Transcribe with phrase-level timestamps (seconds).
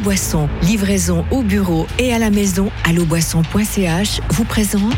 [0.00, 4.94] Boisson, livraison au bureau et à la maison, alloboisson.ch vous présente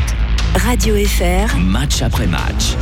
[0.55, 1.57] Radio FR.
[1.57, 2.75] Match après match.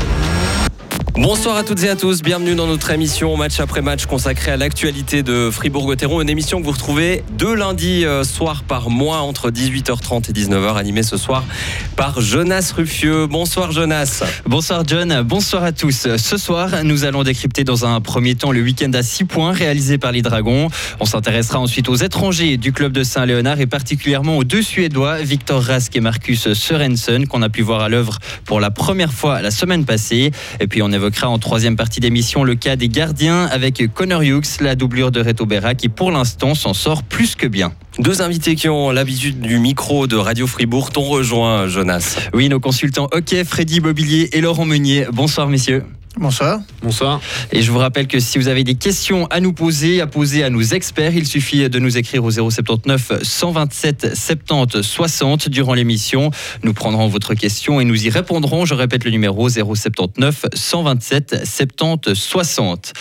[1.16, 4.58] Bonsoir à toutes et à tous, bienvenue dans notre émission match après match consacrée à
[4.58, 9.52] l'actualité de Fribourg-Gotteron, une émission que vous retrouvez deux lundis euh, soir par mois entre
[9.52, 11.44] 18h30 et 19h, animée ce soir
[11.98, 13.28] par Jonas Ruffieux.
[13.28, 14.24] Bonsoir Jonas.
[14.46, 16.08] Bonsoir John, bonsoir à tous.
[16.16, 19.98] Ce soir, nous allons décrypter dans un premier temps le week-end à 6 points réalisé
[19.98, 20.70] par les Dragons.
[21.02, 25.62] On s'intéressera ensuite aux étrangers du club de Saint-Léonard et particulièrement aux deux Suédois, Victor
[25.62, 29.52] Rask et Marcus Sørensen, qu'on a pu voir à l'œuvre pour la première fois la
[29.52, 30.32] semaine passée.
[30.62, 34.62] Et puis on évoquera en troisième partie d'émission le cas des gardiens avec Connor Hughes,
[34.62, 37.74] la doublure de Reto Berra, qui pour l'instant s'en sort plus que bien.
[37.98, 42.20] Deux invités qui ont l'habitude du micro de Radio Fribourg t'ont rejoint, Jonas.
[42.34, 45.08] Oui, nos consultants hockey, Freddy Mobilier et Laurent Meunier.
[45.12, 45.84] Bonsoir messieurs.
[46.18, 46.60] Bonsoir.
[46.84, 47.22] Bonsoir.
[47.54, 50.44] Et je vous rappelle que si vous avez des questions à nous poser, à poser
[50.44, 56.30] à nos experts, il suffit de nous écrire au 079 127 70 60 durant l'émission.
[56.64, 58.66] Nous prendrons votre question et nous y répondrons.
[58.66, 62.94] Je répète le numéro 079 127 70 60.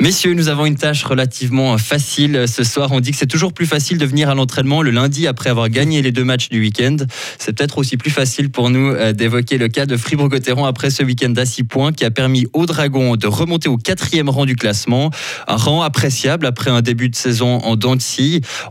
[0.00, 2.90] Messieurs, nous avons une tâche relativement facile ce soir.
[2.92, 5.68] On dit que c'est toujours plus facile de venir à l'entraînement le lundi après avoir
[5.68, 6.96] gagné les deux matchs du week-end.
[7.38, 11.02] C'est peut-être aussi plus facile pour nous euh, d'évoquer le cas de Fribourg-Gotteron après ce
[11.02, 14.56] week-end à 6 points qui a permis aux Dragons de remonter au quatrième rang du
[14.56, 15.10] classement.
[15.46, 17.96] Un rang appréciable après un début de saison en dents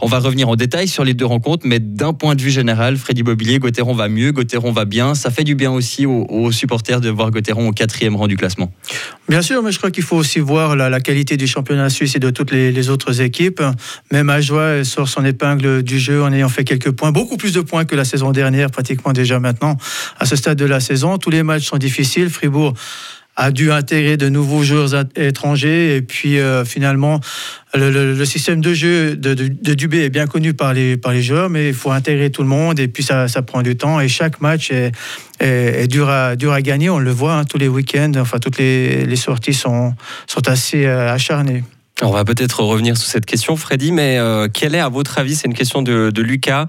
[0.02, 2.98] On va revenir en détail sur les deux rencontres, mais d'un point de vue général,
[2.98, 5.16] Freddy Mobilier, Gauthieron va mieux, Gauthieron va bien.
[5.16, 8.72] Ça fait du bien aussi aux, supporters de voir Gauthieron au quatrième rang du classement.
[9.30, 12.20] Bien sûr, mais je crois qu'il faut aussi voir la, qualité du championnat suisse et
[12.20, 13.64] de toutes les, autres équipes.
[14.12, 17.62] Même Ajoie sort son épingle du jeu en ayant fait quelques points, beaucoup plus de
[17.62, 19.78] points que la saison dernière, pratiquement déjà maintenant.
[20.20, 22.30] À ce stade de la saison, tous les matchs sont difficiles.
[22.30, 22.74] Fribourg
[23.36, 25.98] a dû intégrer de nouveaux joueurs étrangers.
[25.98, 27.20] Et puis euh, finalement,
[27.74, 29.34] le, système de jeu de,
[29.74, 32.48] Dubé est bien connu par les, par les joueurs, mais il faut intégrer tout le
[32.48, 32.80] monde.
[32.80, 34.00] Et puis ça, ça prend du temps.
[34.00, 34.92] Et chaque match est,
[35.40, 36.90] est, dur, à, dur à gagner.
[36.90, 38.14] On le voit hein, tous les week-ends.
[38.18, 39.94] Enfin, toutes les, les, sorties sont,
[40.28, 41.64] sont assez euh, acharnées.
[42.02, 45.34] On va peut-être revenir sur cette question, Freddy, mais euh, quel est, à votre avis,
[45.36, 46.68] c'est une question de, de Lucas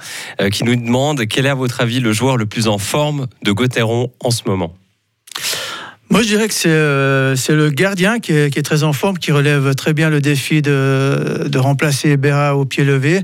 [0.52, 3.50] qui nous demande, quel est, à votre avis, le joueur le plus en forme de
[3.50, 4.76] Gauthieron en ce moment?
[6.16, 9.74] Moi, je dirais que c'est euh, le gardien qui est, très en forme, qui relève
[9.74, 13.20] très bien le défi de, de remplacer Berra au pied levé.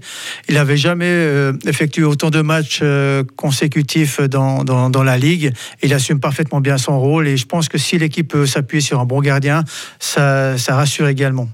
[0.50, 5.54] Il n'avait jamais euh, effectué autant de matchs euh, consécutifs dans, dans, la Ligue.
[5.82, 9.00] Il assume parfaitement bien son rôle et je pense que si l'équipe peut s'appuyer sur
[9.00, 9.64] un bon gardien,
[9.98, 11.48] ça rassure également.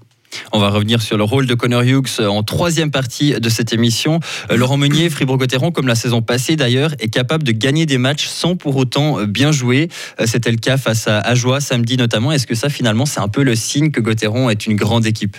[0.53, 4.21] On va revenir sur le rôle de Connor Hughes en troisième partie de cette émission.
[4.51, 8.27] Euh, Laurent Meunier, Fribourg-Gotteron, comme la saison passée d'ailleurs, est capable de gagner des matchs
[8.27, 9.89] sans pour autant euh, bien jouer.
[10.21, 12.33] Euh, c'était le cas face à Ajoie samedi notamment.
[12.33, 15.37] Est-ce que ça finalement c'est un peu le signe que Gotteron est une grande équipe?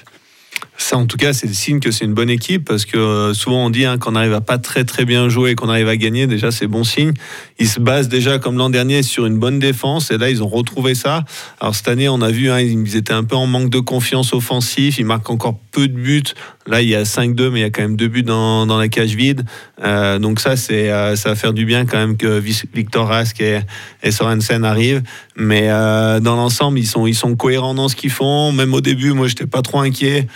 [0.81, 3.34] Ça, en tout cas, c'est le signe que c'est une bonne équipe parce que euh,
[3.34, 5.90] souvent on dit hein, qu'on n'arrive à pas très très bien jouer et qu'on arrive
[5.90, 6.25] à gagner.
[6.25, 7.12] Déjà, c'est bon signe.
[7.59, 10.47] Ils se basent déjà comme l'an dernier sur une bonne défense et là, ils ont
[10.47, 11.25] retrouvé ça.
[11.59, 14.31] Alors cette année, on a vu, hein, ils étaient un peu en manque de confiance
[14.31, 15.00] offensif.
[15.00, 16.23] Ils marquent encore peu de buts.
[16.66, 18.78] Là, il y a 5-2, mais il y a quand même deux buts dans, dans
[18.78, 19.44] la cage vide.
[19.84, 23.41] Euh, donc ça, c'est euh, ça va faire du bien quand même que Victor Rask
[23.41, 23.59] et,
[24.01, 25.03] et Sorensen arrivent.
[25.35, 28.53] Mais dans l'ensemble, ils sont ils sont cohérents dans ce qu'ils font.
[28.53, 30.28] Même au début, moi, j'étais pas trop inquiet.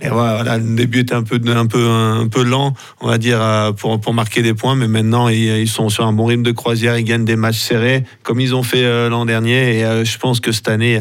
[0.00, 3.72] Voilà, le début était un peu, un peu, un peu lent, on va dire, euh,
[3.72, 4.76] pour, pour marquer des points.
[4.76, 6.96] Mais maintenant, ils, sont sur un bon rythme de croisière.
[6.96, 9.78] Ils gagnent des matchs serrés, comme ils ont fait euh, l'an dernier.
[9.78, 11.00] Et euh, je pense que cette année,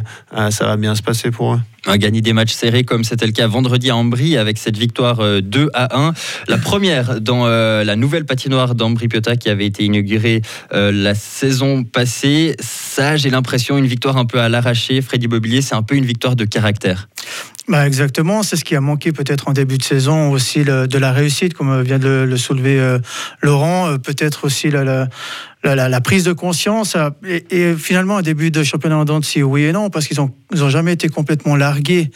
[0.49, 1.59] ça va bien se passer pour eux.
[1.95, 5.69] Gagner des matchs serrés comme c'était le cas vendredi à Ambry avec cette victoire 2
[5.73, 6.13] à 1.
[6.49, 10.41] La première dans la nouvelle patinoire d'Ambry-Piotta qui avait été inaugurée
[10.71, 12.57] la saison passée.
[12.59, 15.01] Ça, j'ai l'impression, une victoire un peu à l'arraché.
[15.01, 17.07] Freddy Mobilier, c'est un peu une victoire de caractère.
[17.67, 21.11] Bah exactement, c'est ce qui a manqué peut-être en début de saison aussi de la
[21.11, 22.97] réussite, comme vient de le soulever euh,
[23.41, 25.09] Laurent, euh, peut-être aussi la, la,
[26.03, 27.09] prise de conscience euh,
[27.49, 30.93] et, finalement un début de championnat en Dancy, oui et non, parce qu'ils n'ont jamais
[30.93, 32.11] été complètement largués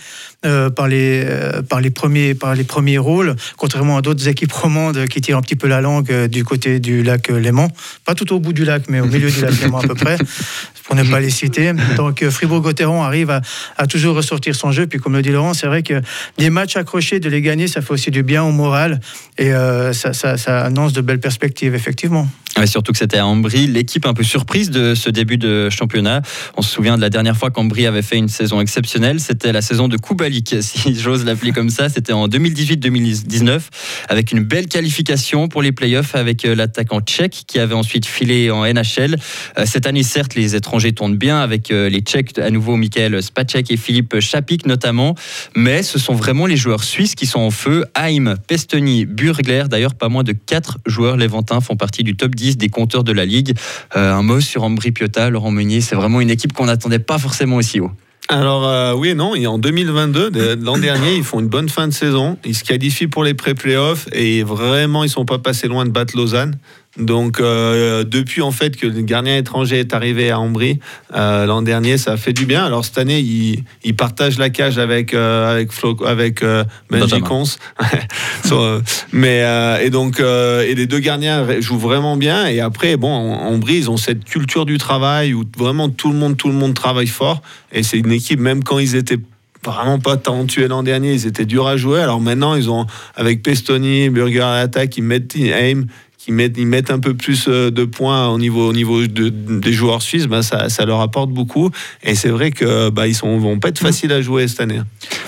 [0.46, 4.52] euh, par, les, euh, par, les premiers, par les premiers rôles, contrairement à d'autres équipes
[4.52, 7.68] romandes qui tirent un petit peu la langue du côté du lac Léman.
[8.06, 10.18] Pas tout au bout du lac, mais au milieu du lac Léman à peu près,
[10.86, 11.74] pour ne pas les citer.
[11.98, 13.30] Donc Fribourg-Gotteron arrive
[13.78, 14.88] à, toujours ressortir son jeu.
[14.88, 16.02] Puis comme le dit Laurent, c'est vrai que
[16.38, 19.00] des matchs accrochés, de les gagner, ça fait aussi du bien au moral
[19.38, 19.52] et
[19.94, 22.28] ça, annonce de belles perspectives, effectivement.
[22.60, 26.22] Mais surtout que c'était Ambry, l'équipe un peu surprise de ce début de championnat.
[26.58, 29.62] On se souvient de la dernière fois qu'Ambry avait fait une saison exceptionnelle, c'était la
[29.62, 31.90] saison de Kubalik, si j'ose l'appeler comme ça.
[31.90, 33.62] C'était en 2018-2019,
[34.10, 38.52] avec une belle qualification pour les playoffs avec euh, l'attaquant tchèque qui avait ensuite filé
[38.52, 39.16] en NHL.
[39.58, 43.24] Euh, cette année, certes, les étrangers tournent bien avec euh, les Tchèques, à nouveau Michael
[43.24, 45.16] Spacek et Philippe Chapik notamment,
[45.56, 47.86] mais ce sont vraiment les joueurs suisses qui sont en feu.
[47.96, 52.58] Haim, Pestoni, Burgler, d'ailleurs pas moins de 4 joueurs léventins font partie du top 10
[52.58, 53.56] des compteurs de la Ligue.
[53.94, 57.58] un mot sur Ambry Piotta, Laurent Meunier, c'est vraiment une équipe qu'on n'attendait pas forcément
[57.58, 57.92] aussi haut.
[58.32, 61.88] Alors euh, oui et non, et en 2022, l'an dernier, ils font une bonne fin
[61.90, 65.84] de saison, ils se qualifient pour les pré-playoffs et vraiment ils sont pas passés loin
[65.84, 66.58] de battre Lausanne.
[66.98, 70.80] Donc euh, depuis en fait que le gardien étranger est arrivé à Ambry
[71.16, 72.66] euh, l'an dernier, ça a fait du bien.
[72.66, 77.22] Alors cette année, il, il partage la cage avec euh, avec Flo, avec euh, Benji
[77.22, 77.44] Cons.
[79.14, 79.42] mais
[79.82, 82.48] et donc et les deux gardiens jouent vraiment bien.
[82.48, 86.36] Et après, bon, Ambry, ils ont cette culture du travail où vraiment tout le monde
[86.36, 87.42] tout le monde travaille fort.
[87.72, 89.20] Et c'est une équipe même quand ils étaient
[89.64, 92.02] vraiment pas talentueux l'an dernier, ils étaient durs à jouer.
[92.02, 92.86] Alors maintenant, ils ont
[93.16, 95.86] avec Pestoni, Burger à l'attaque, ils mettent aim
[96.24, 99.30] qui mettent, ils mettent un peu plus euh, de points au niveau, au niveau de,
[99.30, 101.72] des joueurs suisses, ben ça, ça, leur apporte beaucoup.
[102.04, 104.82] Et c'est vrai que bah, ils ne vont pas être faciles à jouer cette année.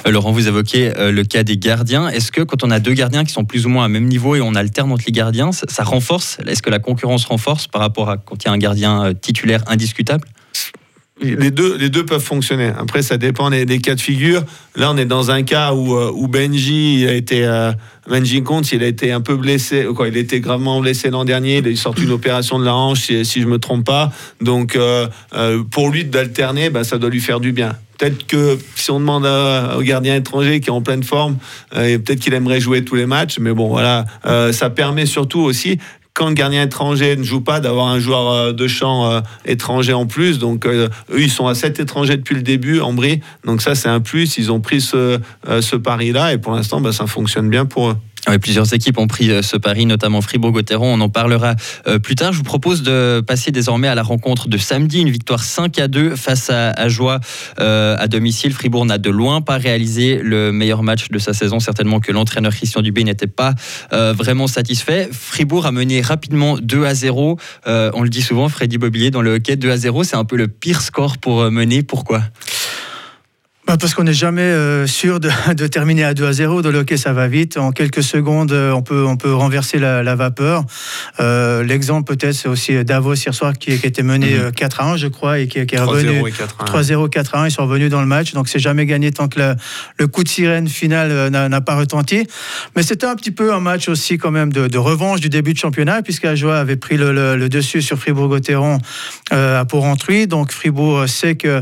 [0.06, 2.10] Euh, Laurent, vous évoquez euh, le cas des gardiens.
[2.10, 4.36] Est-ce que quand on a deux gardiens qui sont plus ou moins à même niveau
[4.36, 6.38] et on alterne entre les gardiens, ça, renforce?
[6.46, 9.64] Est-ce que la concurrence renforce par rapport à quand il y a un gardien titulaire
[9.66, 10.28] indiscutable?
[11.24, 12.72] Les deux, les deux peuvent fonctionner.
[12.78, 14.44] Après, ça dépend des, cas de figure.
[14.76, 17.72] Là, on est dans un cas où, euh, Benji a été, euh,
[18.10, 21.58] Benji il a été un peu blessé, quoi, il a été gravement blessé l'an dernier.
[21.58, 24.12] Il a sorti une opération de la hanche, si, si je me trompe pas.
[24.42, 25.08] Donc, euh,
[25.72, 27.76] pour lui d'alterner, bah, ça doit lui faire du bien.
[27.98, 31.38] Peut-être que si on demande au gardien étranger qui est en pleine forme,
[31.72, 33.38] peut-être qu'il aimerait jouer tous les matchs.
[33.40, 34.06] Mais bon, voilà,
[34.52, 35.78] ça permet surtout aussi
[36.14, 39.94] quand le gardien étranger ne joue pas, d'avoir un joueur euh, de champ euh, étranger
[39.94, 40.38] en plus.
[40.38, 43.22] Donc, euh, eux, ils sont à 7 étrangers depuis le début, en Brie.
[43.46, 44.38] Donc, ça, c'est un plus.
[44.38, 45.20] Ils ont pris ce,
[45.62, 47.98] ce pari-là et pour l'instant, bah, ça fonctionne bien pour eux
[48.40, 50.94] plusieurs équipes ont pris euh, ce pari, notamment Fribourg-Gotteron.
[50.94, 51.56] On en parlera
[51.88, 52.34] euh, plus tard.
[52.34, 55.02] Je vous propose de passer désormais à la rencontre de samedi.
[55.02, 57.20] Une victoire 5 à 2 face à, à Joie
[57.60, 58.54] euh, à domicile.
[58.54, 61.60] Fribourg n'a de loin pas réalisé le meilleur match de sa saison.
[61.60, 63.54] Certainement que l'entraîneur Christian Dubé n'était pas
[63.92, 65.10] vraiment satisfait.
[65.12, 67.38] Fribourg a mené rapidement 2 à 0.
[67.66, 70.36] on le dit souvent, Freddy Bobillier, dans le hockey, 2 à 0, c'est un peu
[70.36, 71.84] le pire score pour mener.
[71.84, 72.22] Pourquoi?
[73.66, 76.62] Bah, parce qu'on n'est jamais euh, sûr de, de, terminer à 2 à 0.
[76.62, 77.58] De le hockey, ça va vite.
[77.58, 80.66] En quelques secondes, euh, on peut, on peut renverser la, la vapeur.
[81.22, 84.88] Euh, L'exemple, peut-être, c'est aussi Davos hier soir qui, qui était mené 4 mhm.
[84.88, 86.22] euh, à 1, je crois, et qui, qui est revenu
[86.66, 87.48] 3-0, 4 à 1.
[87.48, 88.34] Ils sont revenus dans le match.
[88.34, 89.56] Donc, c'est jamais gagné tant que le,
[89.98, 92.28] le coup de sirène final n'a pas retenti.
[92.76, 95.54] Mais c'était un petit peu un match aussi, quand même, de, de revanche du début
[95.54, 98.80] de championnat, puisque Ajoie avait pris le, le, le dessus sur Fribourg-Gotteron
[99.32, 100.28] à Port-Rentruy.
[100.28, 101.62] Donc, Fribourg sait que euh,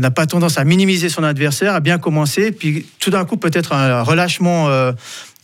[0.00, 3.72] n'a pas tendance à minimiser son adversaire, a bien commencé, puis tout d'un coup peut-être
[3.72, 4.92] un relâchement euh,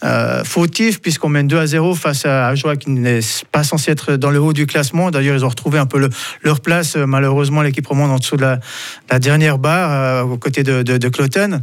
[0.02, 3.20] euh, fautif puisqu'on mène 2 à 0 face à Joie qui n'est
[3.52, 5.11] pas censé être dans le haut du classement.
[5.11, 6.08] D'ailleurs, ils ont retrouvé un peu
[6.43, 6.97] leur place.
[6.97, 8.43] Malheureusement, l'équipe remonte en dessous de
[9.11, 11.61] la, dernière barre aux côtés de, de, Cloten.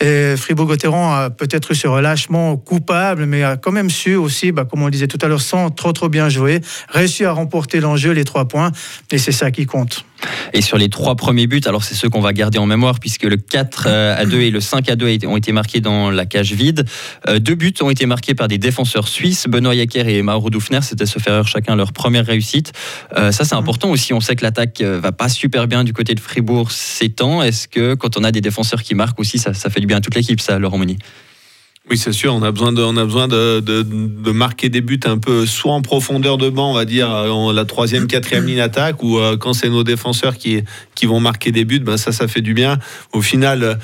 [0.00, 4.64] Et Fribourg-Gotteron a peut-être eu ce relâchement coupable, mais a quand même su aussi, bah,
[4.64, 7.80] comme on le disait tout à l'heure, sans trop trop bien jouer, réussi à remporter
[7.80, 8.72] l'enjeu, les trois points.
[9.10, 10.04] Et c'est ça qui compte.
[10.52, 13.24] Et sur les trois premiers buts, alors c'est ceux qu'on va garder en mémoire puisque
[13.24, 16.26] le 4 euh, à 2 et le 5 à 2 ont été marqués dans la
[16.26, 16.84] cage vide.
[17.28, 20.80] Euh, deux buts ont été marqués par des défenseurs suisses, Benoît Yacker et Mauro Dufner.
[20.82, 22.72] C'était se faire chacun leur première réussite.
[23.16, 24.12] Euh, ça, c'est important aussi.
[24.12, 27.42] On sait que l'attaque va pas super bien du côté de Fribourg ces temps.
[27.42, 30.14] Est-ce que quand on a des défenseurs qui marquent aussi, ça, ça fait du toute
[30.14, 30.98] l'équipe, ça, Laurent Moni
[31.90, 35.00] oui, c'est sûr, on a besoin, de, on a besoin de, de, marquer des buts
[35.06, 38.60] un peu, soit en profondeur de banc, on va dire, en la troisième, quatrième ligne
[38.60, 40.62] attaque, ou euh, quand c'est nos défenseurs qui,
[40.94, 42.78] qui vont marquer des buts, ben ça, ça fait du bien.
[43.12, 43.80] Au final,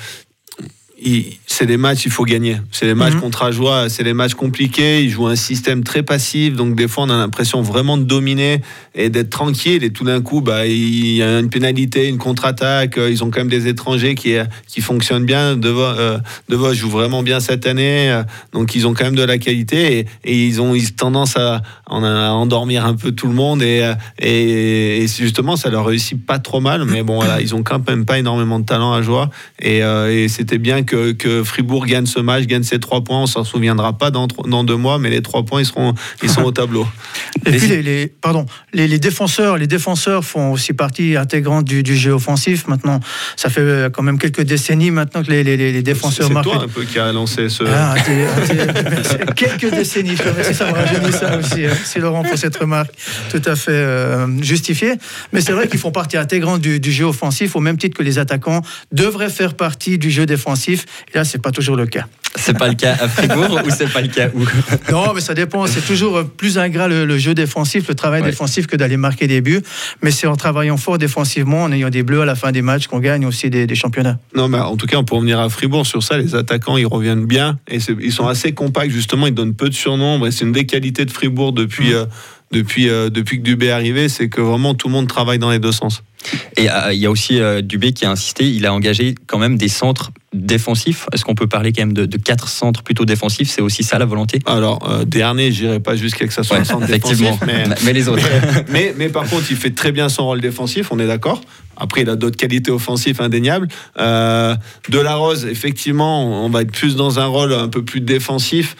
[1.45, 2.57] c'est des matchs, il faut gagner.
[2.71, 3.21] C'est des matchs mhm.
[3.21, 5.03] contre Ajoie, c'est des matchs compliqués.
[5.03, 8.61] Ils jouent un système très passif, donc des fois on a l'impression vraiment de dominer
[8.95, 9.83] et d'être tranquille.
[9.83, 12.97] Et tout d'un coup, bah, il y a une pénalité, une contre-attaque.
[12.97, 14.35] Ils ont quand même des étrangers qui,
[14.67, 15.55] qui fonctionnent bien.
[15.55, 20.05] De euh, joue vraiment bien cette année, donc ils ont quand même de la qualité
[20.23, 23.61] et, ils ont ils tendance à, endormir un peu tout le monde.
[23.61, 23.83] Et,
[24.19, 28.05] et, justement, ça leur réussit pas trop mal, mais bon, voilà, ils ont quand même
[28.05, 29.29] pas énormément de talent à Joie.
[29.59, 33.21] Et, euh, et c'était bien que, que Fribourg gagne ce match, gagne ses trois points.
[33.21, 36.29] On s'en souviendra pas dans, dans deux mois, mais les trois points, ils seront, ils
[36.29, 36.87] sont au tableau.
[37.45, 41.83] Et puis les, les- pardon, les, les défenseurs, les défenseurs font aussi partie intégrante du,
[41.83, 42.67] du jeu offensif.
[42.67, 42.99] Maintenant,
[43.35, 46.45] ça fait euh, quand même quelques décennies maintenant que les, les, les défenseurs C'est marquent.
[46.47, 47.63] toi un peu qui a lancé ce.
[47.67, 47.93] Ah,
[49.35, 50.67] quelques décennies, remercie, ça
[51.11, 51.65] ça aussi.
[51.65, 51.69] hein.
[51.69, 52.91] Merci Laurent pour cette remarque
[53.29, 54.93] tout à fait euh, justifiée.
[55.33, 58.03] Mais c'est vrai qu'ils font partie intégrante du, du jeu offensif au même titre que
[58.03, 60.76] les attaquants devraient faire partie du jeu défensif.
[61.13, 62.05] Et là, c'est pas toujours le cas.
[62.35, 64.45] C'est pas le cas à Fribourg ou c'est pas le cas où?
[64.91, 65.65] Non, mais ça dépend.
[65.65, 68.29] C'est toujours euh, plus ingrat le, le jeu défensif, le travail Ouais.
[68.29, 69.61] défensif que d'aller marquer des buts.
[70.03, 72.87] Mais c'est en travaillant fort défensivement, en ayant des bleus à la fin des matchs
[72.87, 74.19] qu'on gagne aussi des, des championnats.
[74.35, 77.25] Non, mais en tout cas, pour revenir à Fribourg, sur ça, les attaquants, ils reviennent
[77.25, 77.57] bien.
[77.67, 79.25] Et ils sont assez compacts, justement.
[79.27, 80.27] Ils donnent peu de surnombre.
[80.27, 82.05] Et c'est une des qualités de Fribourg depuis, euh,
[82.51, 84.09] depuis, euh, depuis que Dubé est arrivé.
[84.09, 86.03] C'est que vraiment, tout le monde travaille dans les deux sens.
[86.57, 89.37] Et euh, il y a aussi euh, Dubé qui a insisté, il a engagé quand
[89.37, 91.05] même des centres défensifs.
[91.13, 93.49] Est-ce qu'on peut parler quand même de, de quatre centres plutôt défensifs?
[93.49, 94.39] C'est aussi ça la volonté?
[94.45, 97.31] Alors, euh, dernier, j'irai pas jusqu'à que ça soit Ouais, un centre effectivement.
[97.31, 97.47] défensif.
[97.47, 98.27] Mais, Mais les autres.
[98.69, 101.41] mais, mais par contre, il fait très bien son rôle défensif, on est d'accord.
[101.79, 103.67] Après, il a d'autres qualités offensives indéniables.
[103.99, 104.55] Euh,
[104.89, 108.75] de la Rose, effectivement, on va être plus dans un rôle un peu plus défensif,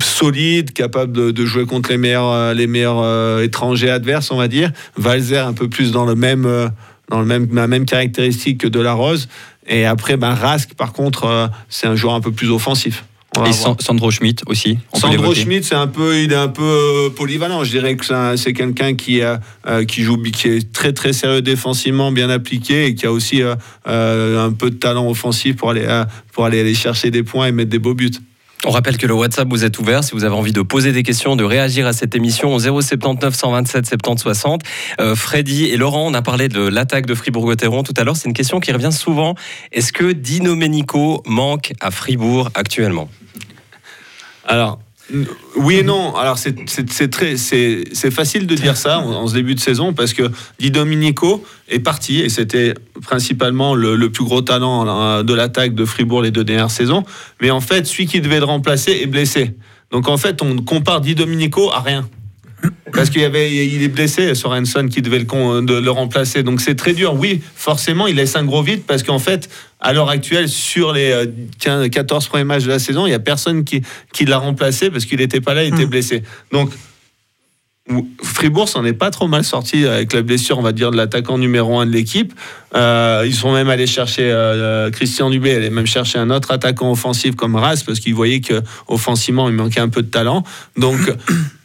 [0.00, 4.48] solide, capable de, de jouer contre les meilleurs, les meilleurs euh, étrangers adverses, on va
[4.48, 4.72] dire.
[4.96, 6.68] Valzer, un peu plus dans le même, euh,
[7.08, 9.28] dans le même, la même caractéristique que de la Rose.
[9.68, 13.04] Et après, ben, Rask, par contre, euh, c'est un joueur un peu plus offensif.
[13.46, 13.52] Et.
[13.54, 14.76] San- Sandro Schmidt aussi.
[14.92, 15.34] Sandro.
[15.34, 17.64] Schmidt, c'est un peu, il est un peu euh, polyvalent.
[17.64, 20.92] Je dirais que c'est un- c'est quelqu'un qui, a, euh, qui joue, qui est très
[20.92, 25.56] très sérieux défensivement, bien appliqué et qui a aussi euh, un peu de talent offensif
[25.56, 25.86] pour aller,
[26.32, 28.10] pour aller aller chercher des points et mettre des beaux buts.
[28.64, 31.02] On rappelle que le WhatsApp vous est ouvert si vous avez envie de poser des
[31.02, 34.62] questions, de réagir à cette émission au 079 127 70 60.
[35.00, 38.16] Euh, Freddy et Laurent, on a parlé de l'attaque de Fribourg-Gotteron tout à l'heure.
[38.16, 39.34] C'est une question qui revient souvent.
[39.72, 43.08] Est-ce que Dino Menico manque à Fribourg actuellement?
[44.46, 44.78] Alors.
[45.56, 46.14] Oui et non.
[46.16, 50.30] Alors c'est très c'est facile de dire ça en, ce début de saison parce que
[50.58, 55.84] Di Domenico est parti et c'était principalement le, plus gros talent euh, de l'attaque de
[55.84, 57.04] Fribourg les deux dernières saisons.
[57.40, 59.54] Mais en fait, celui qui devait le remplacer est blessé.
[59.90, 62.08] Donc en fait, on compare Di Domenico à rien.
[62.92, 66.42] Parce qu'il y avait, il est blessé, Sorensen qui devait le, con- de le remplacer.
[66.42, 67.14] Donc c'est très dur.
[67.14, 69.48] Oui, forcément, il laisse un gros vide parce qu'en fait,
[69.80, 71.26] à l'heure actuelle, sur les euh,
[71.60, 74.90] 15 14 premiers matchs de la saison, il n'y a personne qui, qui l'a remplacé
[74.90, 75.90] parce qu'il n'était pas là, il était Mm.
[75.90, 76.22] blessé.
[76.52, 76.70] Donc
[77.90, 80.96] ou- Fribourg s'en est pas trop mal sorti avec la blessure, on va dire, de
[80.96, 82.32] l'attaquant numéro un de l'équipe.
[82.76, 86.92] Euh, ils sont même allés chercher euh, Christian Dubé, allaient même chercher un autre attaquant
[86.92, 90.44] offensif comme Ras parce qu'ils voyaient que offensivement il manquait un peu de talent.
[90.76, 90.98] Donc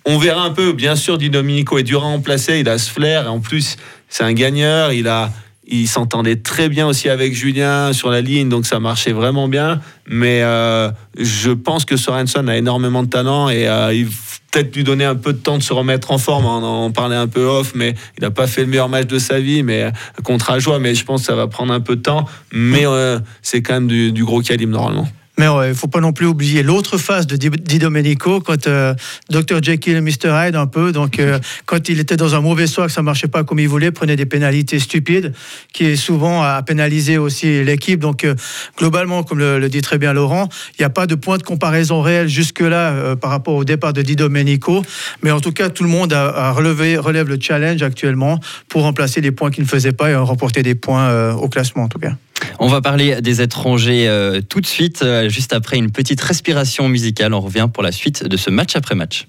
[0.08, 0.74] on verra un peu.
[0.74, 2.60] Bien sûr, Di Domenico est dur à remplacer.
[2.60, 3.78] Il a ce flair et en plus
[4.10, 4.92] c'est un gagneur.
[4.94, 5.32] Il a
[5.70, 9.82] il s'entendait très bien aussi avec Julien sur la ligne, donc ça marchait vraiment bien.
[10.08, 14.08] Mais euh, je pense que Sorensen a énormément de talent et euh, il
[14.52, 16.46] peut-être lui donner un peu de temps de se remettre en forme.
[16.46, 19.20] On en parlait un peu off, mais il n'a pas fait le meilleur match de
[19.20, 19.92] sa vie, mais euh,
[20.24, 20.80] contre Ajoie.
[20.80, 22.26] Mais je pense que ça va prendre un peu de temps.
[22.52, 25.08] Mais euh, c'est quand même du gros calibre normalement.
[25.38, 28.94] Mais il ne faut pas non plus oublier l'autre face de Di, Domenico, quand euh,
[29.30, 29.62] Dr.
[29.62, 30.30] Jekyll et Mr.
[30.32, 33.28] Hyde un peu, donc euh, quand il était dans un mauvais soir, que ça marchait
[33.28, 35.34] pas comme il voulait, prenait des pénalités stupides,
[35.74, 38.00] qui est souvent à pénaliser aussi l'équipe.
[38.00, 38.36] Donc euh,
[38.78, 41.44] globalement, comme le, le dit très bien Laurent, il n'y a pas de point de
[41.44, 44.84] comparaison réel jusque-là euh, par rapport au départ de Di Domenico.
[45.24, 48.40] Mais en tout cas, tout le monde a, a relevé, relève le challenge actuellement
[48.70, 51.84] pour remplacer les points qu'il ne faisait pas et remporter des points euh, au classement
[51.84, 52.14] en tout cas.
[52.60, 56.90] On va parler des étrangers euh, tout de suite, euh, juste après une petite respiration
[56.90, 57.34] musicale.
[57.34, 59.28] On revient pour la suite de ce match après match.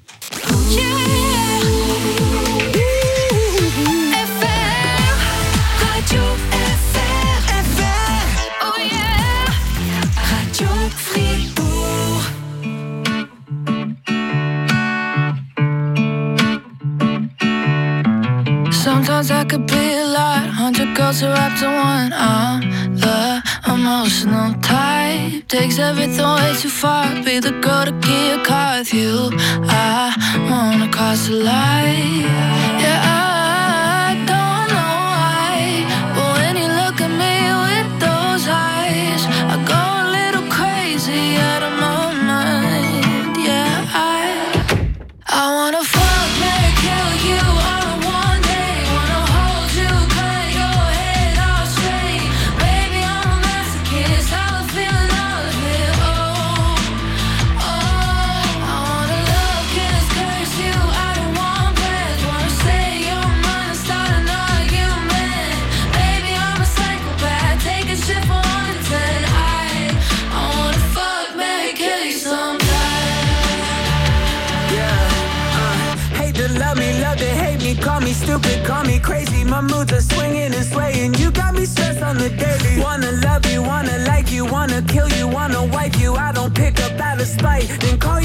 [23.08, 23.42] The
[23.74, 27.04] emotional type, takes everything way too far.
[27.24, 29.14] Be the girl to get caught with you.
[29.70, 30.04] I
[30.50, 32.20] wanna cross the line.
[32.82, 33.37] Yeah, I
[87.18, 87.26] the
[87.80, 88.17] then call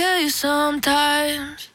[0.00, 1.68] kill you sometimes.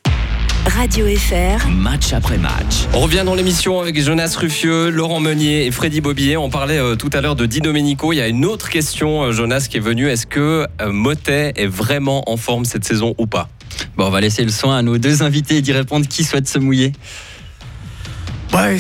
[0.65, 2.87] Radio FR, Match après match.
[2.93, 6.35] On revient dans l'émission avec Jonas Ruffieux, Laurent Meunier et Freddy Bobillet.
[6.35, 8.13] On parlait euh, tout à l'heure de Di Domenico.
[8.13, 10.09] Il y a une autre question, euh, Jonas, qui est venue.
[10.09, 13.47] Est-ce que euh, Motet est vraiment en forme cette saison ou pas?
[13.95, 16.07] Bon, on va laisser le soin à nos deux invités d'y répondre.
[16.07, 16.93] Qui souhaite se mouiller?
[18.53, 18.79] Ouais,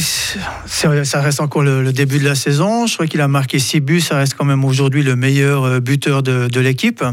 [0.65, 2.87] ça reste encore le, le début de la saison.
[2.87, 4.01] Je crois qu'il a marqué 6 buts.
[4.01, 7.03] Ça reste quand même aujourd'hui le meilleur buteur de, de l'équipe.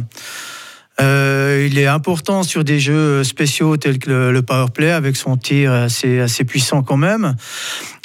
[1.01, 5.17] Euh, il est important sur des jeux spéciaux tels que le, le power play avec
[5.17, 7.35] son tir assez, puissant quand même.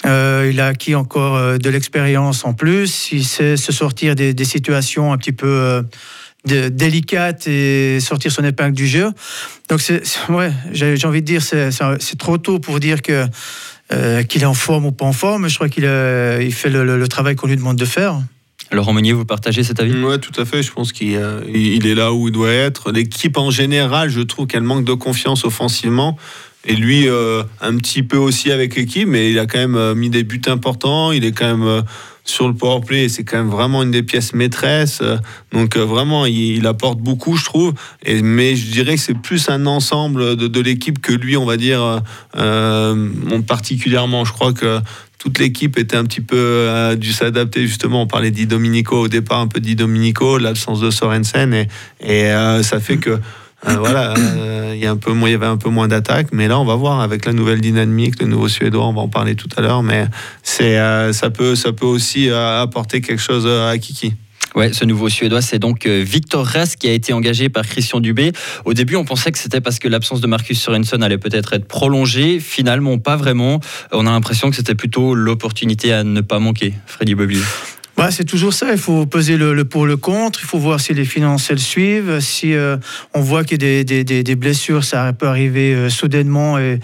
[0.06, 3.12] Euh, il a acquis encore euh, de l'expérience en plus.
[3.12, 5.84] Il sait se sortir des, situations un petit peu
[6.46, 9.12] délicates et sortir son épingle du jeu.
[9.68, 9.82] Donc,
[10.72, 13.28] j'ai, envie de dire, c'est, trop tôt pour dire qu'il
[13.92, 15.50] est en forme ou pas en forme.
[15.50, 18.22] Je crois qu'il il fait le travail qu'on lui demande de faire.
[18.72, 19.94] Laurent Meunier, vous partagez cet avis?
[20.04, 20.62] Ouais, tout à fait.
[20.62, 22.92] Je pense qu'il euh, est là où il doit être.
[22.92, 26.18] L'équipe en général, je trouve qu'elle manque de confiance offensivement.
[26.66, 29.96] Et lui, euh, un petit peu aussi avec l'équipe, mais il a quand même euh,
[29.96, 31.14] mis des buts importants.
[31.14, 31.84] Il est quand même
[32.26, 33.08] sur le power play.
[33.08, 35.02] C'est quand même vraiment une des pièces maîtresses.
[35.54, 37.74] Donc vraiment, il, apporte beaucoup, je trouve.
[38.06, 41.56] Mais je dirais que c'est plus un ensemble de, de l'équipe que lui, on va
[41.56, 42.02] dire,
[43.48, 44.26] particulièrement.
[44.26, 44.82] Je crois que
[45.28, 48.04] toute l'équipe était un petit peu euh, dû s'adapter justement.
[48.04, 51.68] On parlait d'I Dominico au départ, un peu Dominico, l'absence de Sorensen et,
[52.00, 55.34] et euh, ça fait que euh, voilà, euh, il y a un peu il y
[55.34, 58.28] avait un peu moins d'attaque, mais là on va voir avec la nouvelle dynamique, le
[58.28, 60.06] nouveau suédois, on va en parler tout à l'heure, mais
[60.44, 60.78] c'est
[61.12, 64.14] ça peut ça peut aussi apporter quelque chose à Kiki.
[64.58, 68.00] Ouais, ce nouveau Suédois, c'est donc euh, Victor Rask qui a été engagé par Christian
[68.00, 68.32] Dubé.
[68.66, 71.68] Au début, on pensait que c'était parce que l'absence de Marcus Sorensen allait peut-être être
[71.68, 72.40] prolongée.
[72.40, 73.60] Finalement, pas vraiment.
[73.92, 76.74] On a l'impression que c'était plutôt l'opportunité à ne pas manquer.
[76.88, 77.38] Freddy Bobby.
[77.98, 80.80] Bah, c'est toujours ça, il faut peser le, le pour le contre, il faut voir
[80.80, 82.78] si les finances elles suivent, si euh,
[83.16, 86.80] on voit qu'il y a des, des, des, blessures, ça peut arriver euh, soudainement, et,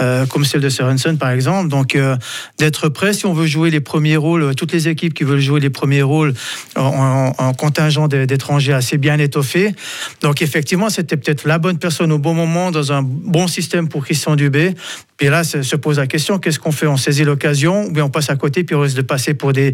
[0.00, 1.68] euh, comme celle de Sorensen par exemple.
[1.68, 2.16] Donc euh,
[2.58, 5.38] d'être prêt si on veut jouer les premiers rôles, euh, toutes les équipes qui veulent
[5.38, 6.34] jouer les premiers rôles
[6.74, 9.72] en, en- en contingent d'é- d'étrangers assez bien étoffé.
[10.20, 14.04] Donc effectivement, c'était peut-être la bonne personne au bon moment, dans un bon système pour
[14.04, 14.74] Christian Dubé.
[15.16, 16.88] Puis là, se pose la question, qu'est-ce qu'on fait?
[16.88, 19.52] On saisit l'occasion ou bien on passe à côté, puis on risque de passer pour
[19.52, 19.72] des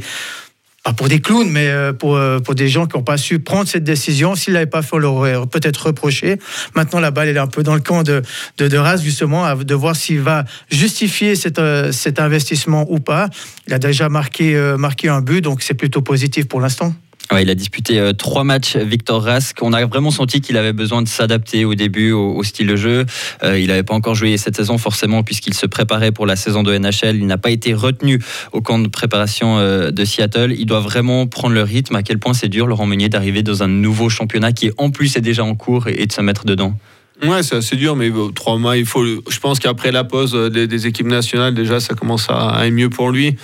[0.82, 3.38] pas pour des clowns, mais euh, pour, euh, pour des gens qui n'ont pas su
[3.38, 4.34] prendre cette décision.
[4.34, 6.38] S'ils l'avaient pas fait, on aurait peut-être reproché.
[6.74, 8.22] Maintenant, la balle est un peu dans le camp de,
[8.58, 13.28] de, de Raz, justement, de voir s'il va justifier cet, euh, cet investissement ou pas.
[13.68, 16.94] Il a déjà marqué, marqué un but, donc c'est plutôt positif pour l'instant.
[17.40, 19.58] Il a disputé euh, trois matchs, Victor Rask.
[19.62, 23.06] On a vraiment senti qu'il avait besoin de s'adapter au début au, style de jeu.
[23.42, 26.62] Euh, il n'avait pas encore joué cette saison forcément puisqu'il se préparait pour la saison
[26.62, 27.16] de NHL.
[27.16, 28.20] Il n'a pas été retenu
[28.52, 30.54] au camp de préparation euh, de Seattle.
[30.58, 31.96] Il doit vraiment prendre le rythme.
[31.96, 35.16] À quel point c'est dur, Laurent Meunier, d'arriver dans un nouveau championnat qui en plus
[35.16, 36.74] est déjà en cours et, de se mettre dedans?
[37.22, 39.04] Ouais, c'est assez dur, mais trois mois, il faut.
[39.04, 43.10] Je pense qu'après la pause des, équipes nationales, déjà, ça commence à aller mieux pour
[43.10, 43.36] lui.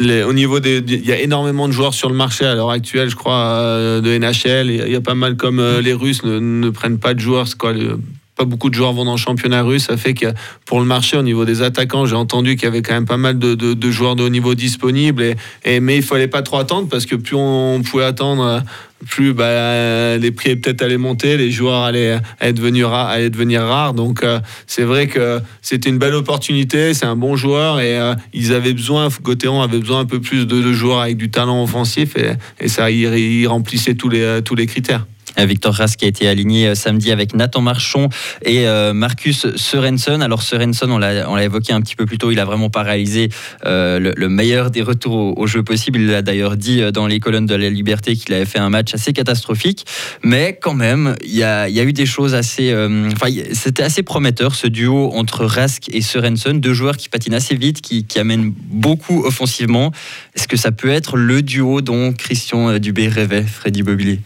[0.00, 3.10] Au niveau des, il y a énormément de joueurs sur le marché à l'heure actuelle,
[3.10, 4.70] je crois, euh, de NHL.
[4.70, 7.46] Il y a- pas mal comme euh, les Russes ne, ne prennent pas de joueurs.
[7.58, 7.98] Quoi le-
[8.44, 9.84] beaucoup de joueurs vont dans le championnat russe.
[9.84, 10.26] Ça fait que
[10.64, 13.16] pour le marché, au niveau des attaquants, j'ai entendu qu'il y avait quand même pas
[13.16, 15.34] mal de, joueurs de haut niveau disponibles.
[15.64, 18.62] Et, mais il fallait pas trop attendre parce que plus on pouvait attendre,
[19.08, 23.94] plus bah, les prix peut-être allaient monter, les joueurs allaient, allaient, devenir, rares.
[23.94, 28.14] Donc euh, c'est vrai que c'était une belle opportunité, c'est un bon joueur et euh,
[28.32, 32.14] ils avaient besoin, Gauthieron avait besoin un peu plus de, joueurs avec du talent offensif
[32.16, 35.06] et, ça, il remplissait tous les critères.
[35.38, 38.08] Euh, Victor Rask qui a été aligné euh, samedi avec Nathan Marchon
[38.44, 40.22] et euh, Marcus Sorensen.
[40.22, 43.30] Alors Sorensen, on l'a évoqué un petit peu plus tôt, il a vraiment pas réalisé
[43.64, 46.00] le, meilleur des retours au, jeu possible.
[46.00, 48.94] Il a d'ailleurs dit dans les colonnes de la Liberté qu'il avait fait un match
[48.94, 49.84] assez catastrophique.
[50.22, 52.72] Mais quand même, il y a, eu des choses assez...
[53.12, 57.54] Enfin, c'était assez prometteur ce duo entre Rask et Sorensen, deux joueurs qui patinent assez
[57.54, 59.92] vite, qui, qui amènent beaucoup offensivement.
[60.34, 64.20] Est-ce que ça peut être le duo dont Christian Dubé rêvait, Freddy Bobilly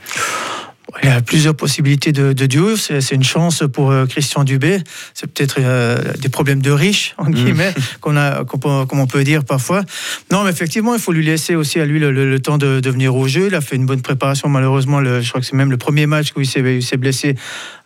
[1.03, 2.77] il y a plusieurs possibilités de, duo.
[2.77, 4.79] C'est une chance pour euh, Christian Dubé.
[5.15, 7.35] C'est peut-être euh, des problèmes de riches, en mm.
[7.35, 9.83] guillemets, qu'on a, comme on peut dire parfois.
[10.31, 13.27] Non, mais effectivement, il faut lui laisser aussi à lui le, temps de, venir au
[13.27, 13.49] jeu.
[13.49, 14.49] Il a fait une bonne préparation.
[14.49, 17.35] Malheureusement, le, je crois que c'est même le premier match où il s'est blessé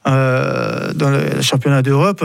[0.07, 2.25] euh, dans le championnat d'Europe.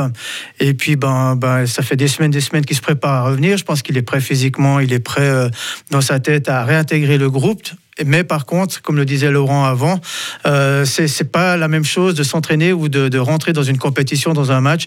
[0.59, 3.57] Et puis, ben, ben, ça fait des semaines, des semaines qu'il se prépare à revenir.
[3.57, 5.49] Je pense qu'il est prêt physiquement, il est prêt
[5.91, 7.67] dans sa tête à réintégrer le groupe.
[8.03, 10.01] Mais par contre, comme le disait Laurent avant,
[10.45, 14.51] euh, c'est pas la même chose de s'entraîner ou de, rentrer dans une compétition, dans
[14.51, 14.85] un match.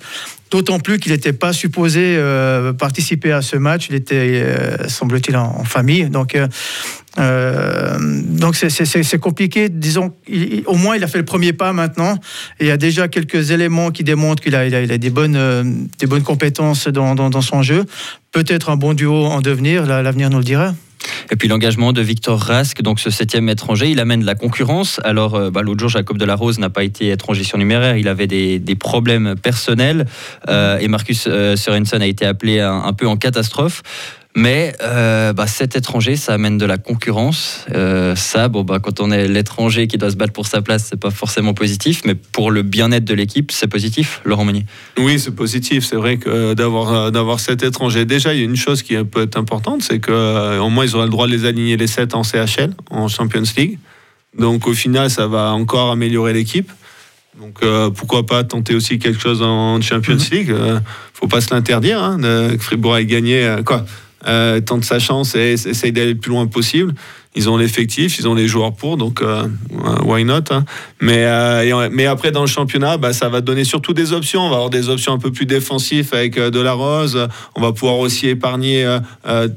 [0.50, 3.86] D'autant plus qu'il n'était pas supposé euh, participer à ce match.
[3.88, 6.10] Il était, euh, semble-t-il, en, famille.
[6.10, 6.36] Donc,
[7.18, 9.68] euh, donc c'est compliqué.
[9.68, 10.12] Disons,
[10.66, 12.16] au moins, il a fait le premier pas maintenant.
[12.60, 15.88] Il y a déjà quelques éléments qui démontrent qu'il a, a, des, bonnes,
[16.24, 17.84] compétences dans, son jeu.
[18.32, 19.86] Peut-être un bon duo en devenir.
[19.86, 20.74] L'avenir nous le dira.
[21.30, 25.00] Et puis l'engagement de Victor Rask, donc ce septième étranger, il amène de la concurrence.
[25.04, 28.74] Alors euh, bah, l'autre jour, Jacob Delarose n'a pas été étranger surnuméraire, il avait des,
[28.74, 30.06] problèmes personnels
[30.48, 33.82] euh, et Marcus euh, Sorensen a été appelé un peu en catastrophe.
[34.36, 37.66] Mais euh, bah, cet étranger, ça amène de la concurrence.
[37.74, 40.86] Euh, ça, bon, bah, quand on est l'étranger qui doit se battre pour sa place,
[40.88, 42.02] c'est pas forcément positif.
[42.04, 44.64] Mais pour le bien-être de l'équipe, c'est positif, Laurent Meunier.
[44.98, 45.84] Oui, c'est positif.
[45.84, 48.04] C'est vrai que euh, d'avoir d'avoir cet étranger.
[48.04, 51.04] Déjà, il y a une chose qui peut être importante, c'est qu'au moins ils auront
[51.04, 53.78] le droit de les aligner les 7 en CHL, en Champions League.
[54.38, 56.70] Donc au final, ça va encore améliorer l'équipe.
[57.40, 57.60] Donc
[57.94, 60.28] pourquoi pas tenter aussi quelque chose en Champions mhm.
[60.30, 60.54] League?
[61.14, 62.02] Faut pas se l'interdire.
[62.02, 62.18] Hein,
[62.58, 63.84] Fribourg a gagné quoi
[64.26, 66.92] euh, tente sa chance et essaye d'aller le plus loin possible.
[67.36, 69.46] Ils ont l'effectif, ils ont les joueurs pour, donc euh,
[70.02, 70.64] why not hein.
[71.00, 74.40] mais, euh, mais après, dans le championnat, bah, ça va donner surtout des options.
[74.40, 76.58] On va avoir des options un peu plus défensives avec de.
[77.54, 78.98] On va pouvoir aussi épargner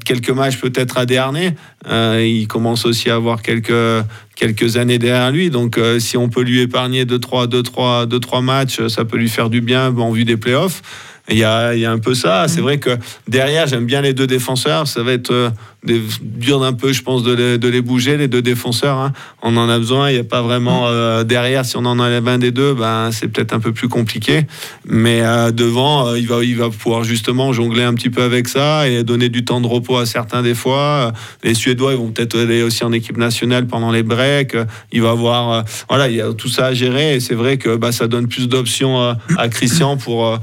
[0.04, 1.56] quelques matchs peut-être à Dernay.
[1.90, 4.04] il commence aussi à avoir quelques,
[4.36, 5.50] quelques années derrière lui.
[5.50, 9.28] Donc si on peut lui épargner 2-3 deux, trois, deux, trois matchs, ça peut lui
[9.28, 10.82] faire du bien en vue des playoffs.
[11.28, 12.46] Il y a, y a, un peu ça.
[12.48, 12.64] C'est mm.
[12.64, 14.86] vrai que derrière, j'aime bien les deux défenseurs.
[14.86, 15.50] Ça va être euh,
[15.84, 18.98] dur d'un peu, je pense, de les, de les, bouger, les deux défenseurs.
[18.98, 19.12] Hein.
[19.42, 20.10] On en a besoin.
[20.10, 20.90] Il n'y a pas vraiment mm.
[20.90, 21.64] euh, derrière.
[21.64, 24.46] Si on en enlève un des deux, ben, c'est peut-être un peu plus compliqué.
[24.86, 28.88] Mais euh, devant, il, va, il va pouvoir justement jongler un petit peu avec ça
[28.88, 31.12] et donner du temps de repos à certains des fois.
[31.42, 34.56] Les Suédois, ils vont peut-être aller aussi en équipe nationale pendant les breaks.
[34.92, 37.16] Il va avoir, voilà, il y a tout ça à gérer.
[37.16, 40.38] Et c'est vrai que bah, ça donne plus d'options à Christian pour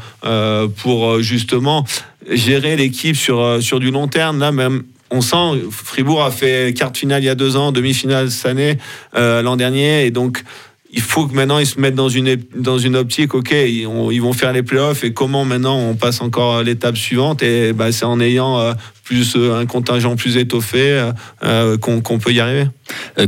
[0.81, 1.85] pour euh, justement
[2.29, 4.39] gérer l'équipe sur, euh, sur du long terme.
[4.39, 8.29] Là, même, on sent, Fribourg a fait quart finale il y a deux ans, demi-finale
[8.31, 8.77] cette année,
[9.15, 10.43] euh, l'an dernier, et donc
[10.91, 14.33] il faut que maintenant ils se mettent dans une, dans une optique, ok, ils, vont
[14.33, 17.43] faire les playoffs et comment maintenant on passe encore à l'étape suivante?
[17.43, 18.73] Et bah, c'est en ayant euh,
[19.03, 21.11] plus euh, un contingent plus étoffé
[21.43, 22.67] euh, qu'on peut y arriver.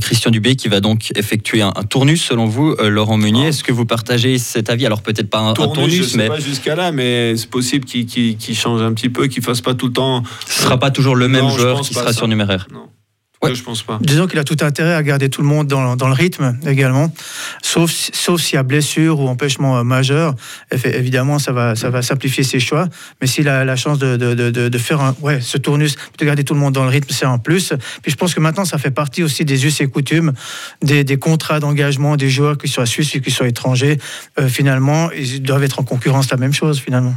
[0.01, 3.45] Christian Dubé qui va donc effectuer un, tournus selon vous, Laurent Meunier.
[3.45, 3.49] Ah.
[3.49, 4.87] Est-ce que vous partagez cet avis?
[4.87, 8.93] Alors peut-être pas un tournus, mais pas jusqu'à là, mais c'est possible qu'il change un
[8.93, 10.23] petit peu, qu'il fasse pas tout le temps.
[10.47, 12.67] Ce sera pas toujours le même joueur qui sera surnuméraire.
[12.73, 12.87] Non
[13.49, 13.99] je pense pas.
[14.01, 17.11] Disons qu'il a tout intérêt à garder tout le monde dans, dans le rythme également,
[17.61, 20.35] sauf, sauf s'il y a blessure ou empêchement euh, majeur.
[20.85, 22.87] Évidemment, ça va, ça va simplifier ses choix.
[23.19, 26.25] Mais s'il a la chance de, de, de, de, faire un, ouais, ce tournus, de
[26.25, 27.73] garder tout le monde dans le rythme, c'est un plus.
[28.01, 30.33] Puis je pense que maintenant, ça fait partie aussi des us et coutumes,
[30.81, 33.97] des, des contrats d'engagement des joueurs, qui soient suisses ou qui soient étrangers.
[34.39, 37.15] Euh, finalement, ils doivent être en concurrence la même chose, finalement.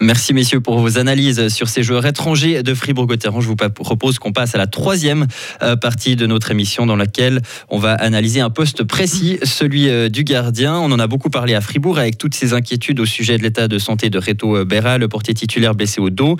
[0.00, 3.40] Merci messieurs pour vos analyses sur ces joueurs étrangers de Fribourg-Gotteron.
[3.40, 5.26] Je vous propose qu'on passe à la troisième
[5.62, 10.08] euh, partie de notre émission dans laquelle on va analyser un poste précis, celui euh,
[10.08, 10.74] du gardien.
[10.74, 13.68] On en a beaucoup parlé à Fribourg avec toutes ces inquiétudes au sujet de l'état
[13.68, 16.36] de santé de Reto euh, Berra, le portier titulaire blessé au dos.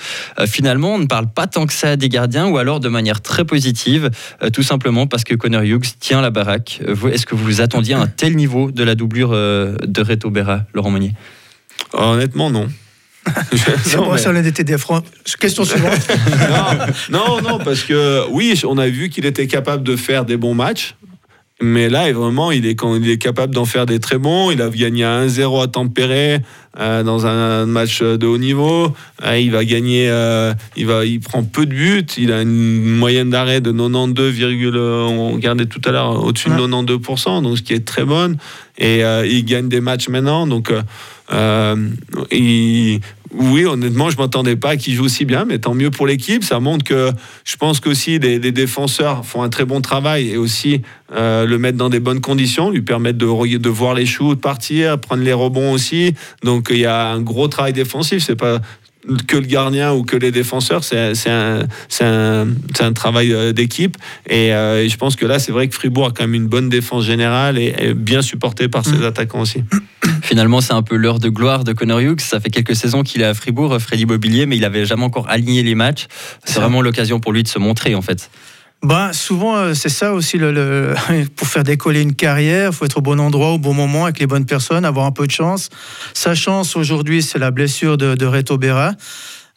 [0.46, 3.44] Finalement, on ne parle pas tant que ça des gardiens ou alors de manière très
[3.44, 4.10] positive,
[4.52, 6.80] tout simplement parce que Connor Hughes tient la baraque.
[7.12, 10.64] Est-ce que vous vous attendiez à un tel niveau de la doublure de Reto Berra,
[10.72, 11.12] Laurent Monnier
[11.92, 12.68] Honnêtement, non.
[13.84, 15.04] C'est moi, ça l'honnêteté des francs.
[15.38, 16.08] Question suivante.
[17.10, 20.36] non, non, non, parce que oui, on a vu qu'il était capable de faire des
[20.36, 20.94] bons matchs.
[21.62, 24.50] Mais là, vraiment, il est, quand il est capable d'en faire des très bons.
[24.50, 26.38] Il a gagné 1-0 à Tempéré
[26.78, 28.94] euh, dans un match de haut niveau.
[29.22, 32.06] Euh, il va gagner, euh, il, va, il prend peu de buts.
[32.16, 37.42] Il a une moyenne d'arrêt de 92, on regardait tout à l'heure, au-dessus de 92%,
[37.42, 38.38] donc ce qui est très bonne.
[38.78, 40.46] Et il gagne des matchs maintenant.
[40.46, 40.72] Donc,
[42.30, 43.00] il,
[43.32, 46.42] oui, honnêtement, je m'attendais pas qu'il joue aussi bien, mais tant mieux pour l'équipe.
[46.42, 47.10] Ça montre que
[47.44, 50.82] je pense qu'aussi les, les, défenseurs font un très bon travail et aussi
[51.14, 54.98] euh, le mettre dans des bonnes conditions, lui permettre de, de voir les shoots partir,
[54.98, 56.14] prendre les rebonds aussi.
[56.42, 58.24] Donc il y a un gros travail défensif.
[58.24, 58.60] C'est pas
[59.28, 61.62] que le gardien ou que les défenseurs, c'est un,
[62.00, 62.48] un,
[62.80, 63.96] un, travail euh, d'équipe.
[64.30, 66.68] Euh, et, je pense que là, c'est vrai que Fribourg a quand même une bonne
[66.68, 69.04] défense générale et, bien supporté par ses mm.
[69.04, 69.62] attaquants aussi.
[70.22, 72.20] Finalement, c'est un peu l'heure de gloire de Connor Hughes.
[72.20, 75.28] Ça fait quelques saisons qu'il est à Fribourg, Freddy Mobilier, mais il n'avait jamais encore
[75.28, 76.06] aligné les matchs.
[76.44, 78.30] C'est vraiment l'occasion pour lui de se montrer, en fait.
[78.82, 80.94] Ben, souvent, euh, c'est ça aussi, le,
[81.36, 84.18] pour faire décoller une carrière, il faut être au bon endroit, au bon moment, avec
[84.20, 85.68] les bonnes personnes, avoir un peu de chance.
[86.14, 88.92] Sa chance aujourd'hui, c'est la blessure de, de Reto Berra.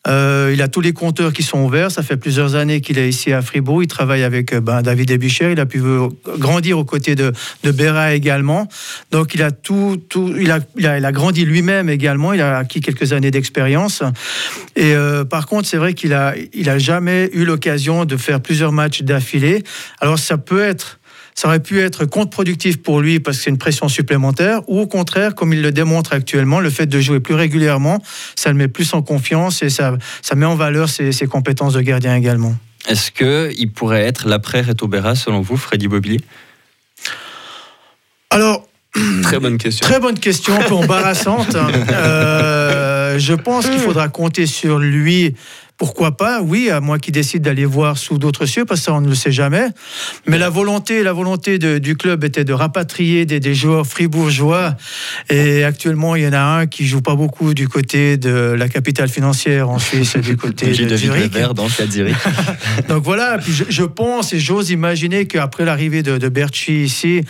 [0.05, 1.91] Euh, il a tous les compteurs qui sont ouverts.
[1.91, 3.83] Ça fait plusieurs années qu'il est ici à Fribourg.
[3.83, 5.53] Il travaille avec euh, ben, David Ebucher.
[5.53, 5.81] Il a pu
[6.37, 7.31] grandir aux côtés de,
[7.63, 8.67] de Béra également.
[9.11, 12.33] Donc il a tout, tout il, a, il, a, grandi lui-même également.
[12.33, 14.03] Il a acquis quelques années d'expérience.
[14.75, 18.41] Et euh, par contre, c'est vrai qu'il a, il a jamais eu l'occasion de faire
[18.41, 19.63] plusieurs matchs d'affilée.
[20.01, 20.99] Alors ça peut être
[21.35, 24.87] ça aurait pu être contre-productif pour lui parce que c'est une pression supplémentaire, ou au
[24.87, 28.01] contraire, comme il le démontre actuellement, le fait de jouer plus régulièrement,
[28.35, 31.81] ça le met plus en confiance et ça, ça met en valeur ses, compétences de
[31.81, 32.55] gardien également.
[32.87, 36.19] Est-ce qu'il pourrait être l'après Reto Berra, selon vous, Freddy Bobilly
[38.29, 38.67] Alors,
[39.23, 39.87] Très bonne question.
[39.87, 41.55] Très bonne question, un peu embarrassante.
[41.55, 45.35] Euh, je pense qu'il faudra compter sur lui
[45.77, 48.93] pourquoi pas Oui, à moi qui décide d'aller voir sous d'autres cieux, parce que ça,
[48.93, 49.67] on ne le sait jamais.
[50.27, 54.75] Mais la volonté, la volonté du club était de rapatrier des, joueurs fribourgeois.
[55.29, 58.69] Et actuellement, il y en a un qui joue pas beaucoup du côté de la
[58.69, 61.31] capitale financière en Suisse, du côté de Zurich.
[61.31, 62.15] dans le Zurich.
[62.87, 67.21] Donc voilà, puis je, pense et j'ose imaginer qu'après l'arrivée de, de Berchi ici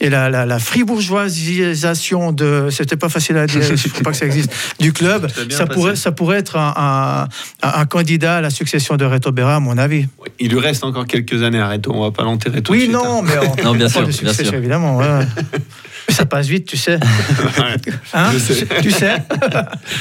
[0.00, 4.26] et la, la, fribourgeoisisation de, c'était pas facile à dire, je crois pas que ça
[4.26, 7.28] existe, du club, ça pourrait, ça pourrait être un,
[7.62, 10.06] un candidat à la succession de Reto Berra, à mon avis.
[10.38, 12.82] Il lui reste encore quelques années à Reto, on va pas l'enterrer tout oui, de
[12.84, 12.96] suite.
[12.96, 13.52] Oui, non, hein.
[13.56, 14.54] mais non, bien sûr, bien sûr.
[14.54, 15.00] évidemment.
[16.10, 16.98] Ça passe vite, tu sais.
[18.14, 18.30] Hein
[18.82, 19.16] Tu sais.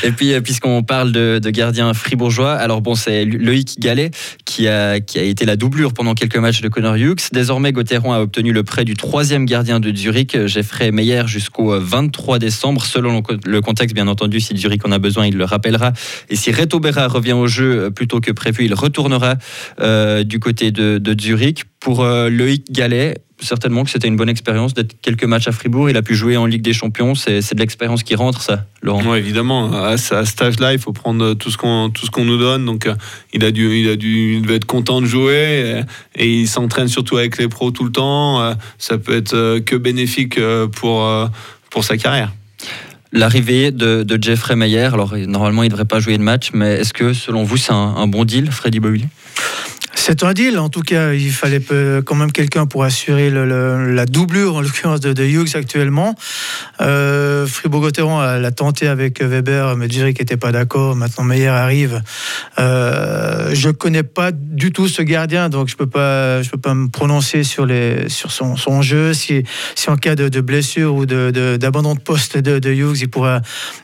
[0.04, 4.12] Et puis, euh, puisqu'on parle de, gardien fribourgeois, alors bon, c'est Loïc Gallet
[4.46, 7.30] qui a, qui a été la doublure pendant quelques matchs de Connor Hughes.
[7.32, 12.40] Désormais, Gauthieron a obtenu le prêt du troisième gardien de Zurich, Jeffrey Meyer, jusqu'au 23
[12.40, 12.86] décembre.
[12.86, 15.94] Selon le contexte, bien entendu, si Zurich en a besoin, il le rappellera.
[16.30, 19.36] Et si Reto Berra revient au jeu euh, plutôt que prévu, il retournera
[19.80, 21.64] euh, du côté de, de Zurich.
[21.80, 23.14] Pour Loïc Gallet,
[23.46, 25.90] certainement que c'était une bonne expérience d'être quelques matchs à Fribourg.
[25.90, 27.16] Il a pu jouer en Ligue des Champions.
[27.16, 29.02] C'est de l'expérience qui rentre, ça, Laurent.
[29.06, 29.74] Oui, évidemment.
[29.74, 32.66] À, cet âge-là, il faut prendre tout ce qu'on tout ce qu'on nous donne.
[32.66, 32.96] Donc, euh,
[33.34, 35.84] il a dû, il a dû, devait être content de jouer
[36.16, 38.42] et, il s'entraîne surtout avec les pros tout le temps.
[38.42, 40.40] Euh, ça peut être euh, que bénéfique
[40.74, 41.08] pour
[41.70, 42.32] pour sa carrière.
[43.12, 46.92] L'arrivée de, Jeffrey Meyer, alors normalement il ne devrait pas jouer de match, mais est-ce
[46.92, 49.06] que selon vous c'est un, bon deal, Freddy Bowie
[49.96, 50.60] c'est un deal.
[50.60, 51.62] En tout cas, il fallait
[52.06, 56.16] quand même quelqu'un pour assurer la doublure, en l'occurrence, de, Hughes actuellement.
[56.82, 60.96] Euh, Fribourg-Gotteron l'a tenté avec Weber, mais Zurich n'était pas d'accord.
[60.96, 62.02] Maintenant, Meyer arrive.
[62.60, 66.58] Euh, je ne connais pas du tout ce gardien, donc je ne peux, pas, peux
[66.58, 69.14] pas me prononcer sur, les, sur son, son jeu.
[69.14, 69.44] Si,
[69.76, 73.42] si en cas de, blessure ou d'abandon de, poste de, Hughes, il pourra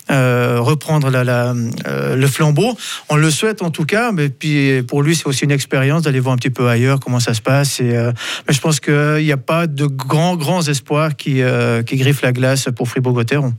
[0.10, 2.78] euh, reprendre euh, le flambeau.
[3.10, 6.20] On le souhaite en tout cas, mais puis pour lui, c'est aussi une expérience d'aller
[6.20, 7.80] voir un petit peu ailleurs comment ça se passe.
[7.80, 8.12] Et, euh,
[8.48, 12.22] mais je pense qu'il n'y a pas de grands, grands espoirs qui, euh, qui griffent
[12.22, 13.54] la glace pour Fribourg-Gotteron.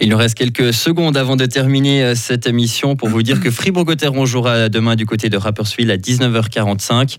[0.00, 3.50] Il nous reste quelques secondes avant de terminer euh, cette émission pour vous dire que
[3.50, 7.16] Fribourg-Gotteron jouera demain du côté de Rapperswil à 19h45.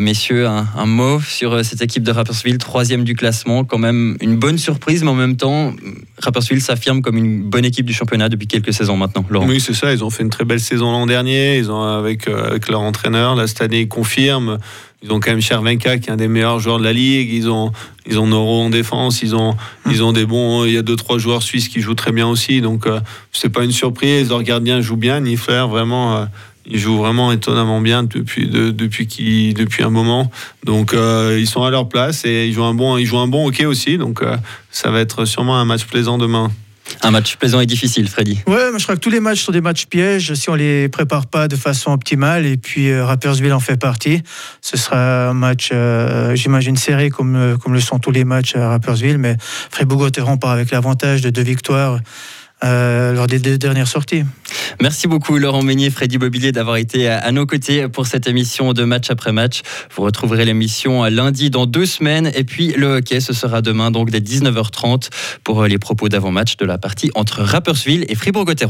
[0.00, 4.58] messieurs, un, mot sur cette équipe de Rapperswil, troisième du classement, quand même une bonne
[4.58, 5.72] surprise, mais en même temps,
[6.18, 9.24] Rapperswil s'affirme comme une bonne équipe du championnat depuis quelques saisons maintenant.
[9.30, 9.92] Oui, c'est ça.
[9.92, 11.58] Ils ont fait une très belle saison l'an dernier.
[11.58, 13.34] Ils ont avec, avec leur entraîneur.
[13.34, 14.58] Là, cette année, confirme.
[15.02, 17.32] Ils ont quand même Chervenka qui est un des meilleurs joueurs de la ligue.
[17.32, 17.72] Ils ont
[18.06, 19.22] ils ont Noro en défense.
[19.22, 19.56] Ils ont
[19.90, 20.64] ils ont des bons.
[20.66, 22.60] Il y a deux trois joueurs suisses qui jouent très bien aussi.
[22.60, 23.00] Donc euh,
[23.32, 24.28] c'est pas une surprise.
[24.28, 25.20] Leur gardien joue bien.
[25.20, 26.16] Nifler vraiment.
[26.16, 26.24] Euh,
[26.66, 30.30] il joue vraiment étonnamment bien depuis depuis qui depuis un moment.
[30.64, 33.26] Donc euh, ils sont à leur place et ils jouent un bon ils jouent un
[33.26, 33.96] bon hockey aussi.
[33.96, 34.22] Donc
[34.70, 36.50] ça va être sûrement un match plaisant demain.
[37.02, 38.40] Un match plaisant et difficile, Freddy.
[38.46, 41.26] Ouais, je crois que tous les matchs sont des matchs pièges si on les prépare
[41.26, 42.46] pas de façon optimale.
[42.46, 44.22] Et puis euh, Rappersville en fait partie.
[44.60, 48.56] Ce sera un match, euh, j'imagine, serré comme, euh, comme le sont tous les matchs
[48.56, 49.18] à Rappersville.
[49.18, 49.36] Mais
[49.70, 51.98] Fribourg-Gotteron part avec l'avantage de deux victoires
[52.64, 54.24] euh, lors des deux dernières sorties.
[54.80, 58.84] Merci beaucoup Laurent Meunier, Freddy Bobillier d'avoir été à nos côtés pour cette émission de
[58.84, 59.62] match après match.
[59.94, 64.10] Vous retrouverez l'émission lundi dans deux semaines et puis le hockey ce sera demain donc
[64.10, 65.08] dès 19h30
[65.44, 68.68] pour les propos d'avant-match de la partie entre Rapperswil et Fribourg-Gotteron.